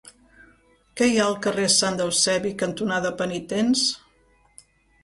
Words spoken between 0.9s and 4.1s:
Què hi ha al carrer Sant Eusebi cantonada Penitents?